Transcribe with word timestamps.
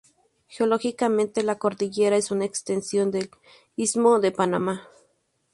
Geológicamente, 0.47 1.43
la 1.43 1.59
cordillera 1.59 2.15
es 2.17 2.31
una 2.31 2.45
extensión 2.45 3.11
del 3.11 3.29
istmo 3.75 4.19
de 4.19 4.31
Panamá. 4.31 4.89